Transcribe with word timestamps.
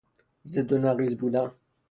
ضد 0.51 0.71
و 0.73 0.77
نقیض 0.77 1.13
بودن 1.15 1.51